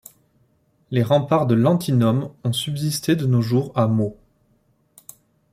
[0.89, 4.17] Les remparts de Lantinum ont subsisté de nos jours à Meaux.